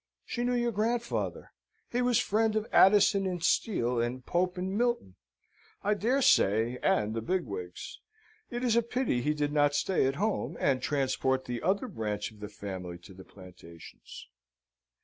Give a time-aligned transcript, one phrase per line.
[0.25, 1.51] She knew your grandfather.
[1.91, 5.13] He was friend of Addison and Steele, and Pope and Milton,
[5.83, 7.99] I dare say, and the bigwigs.
[8.49, 12.31] It is a pity he did not stay at home, and transport the other branch
[12.31, 14.25] of the family to the plantations."